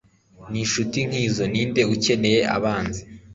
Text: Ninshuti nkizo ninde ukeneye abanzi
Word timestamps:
Ninshuti 0.51 0.99
nkizo 1.09 1.43
ninde 1.51 1.81
ukeneye 1.95 2.39
abanzi 2.55 3.01